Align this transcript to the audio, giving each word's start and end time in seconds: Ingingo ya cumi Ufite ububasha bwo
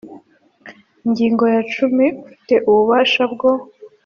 Ingingo 1.05 1.43
ya 1.53 1.61
cumi 1.73 2.05
Ufite 2.25 2.53
ububasha 2.69 3.23
bwo 3.33 3.51